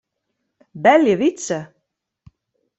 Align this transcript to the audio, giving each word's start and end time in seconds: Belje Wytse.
Belje 0.83 1.15
Wytse. 1.19 1.59